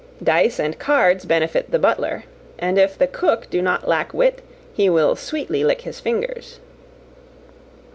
[0.23, 2.23] Dice and cards benefit the butler;
[2.57, 4.41] and if the cook do not lack wit,
[4.73, 6.59] he will sweetly lick his fingers."